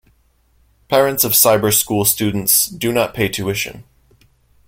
Parents 0.87 1.23
of 1.23 1.33
cyber 1.33 1.71
school 1.71 2.05
students 2.05 2.65
do 2.65 2.91
not 2.91 3.13
pay 3.13 3.29
tuition. 3.29 3.83